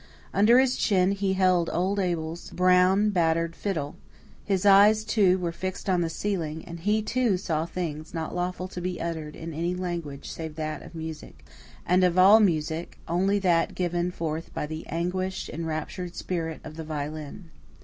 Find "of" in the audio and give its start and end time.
10.81-10.95, 12.03-12.17, 16.63-16.77